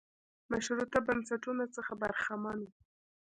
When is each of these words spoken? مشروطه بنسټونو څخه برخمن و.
مشروطه 0.51 0.99
بنسټونو 1.07 1.65
څخه 1.75 1.91
برخمن 2.01 2.57
و. 2.63 2.67